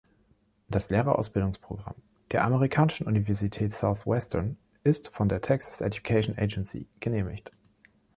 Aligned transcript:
Das 0.67 0.89
Lehrerausbildungsprogramm 0.89 1.93
der 2.31 2.43
amerikanischen 2.43 3.05
Universität 3.05 3.71
Southwestern 3.71 4.57
ist 4.83 5.09
von 5.09 5.29
der 5.29 5.41
Texas 5.41 5.81
Education 5.81 6.39
Agency 6.39 6.87
genehmigt. 7.01 7.51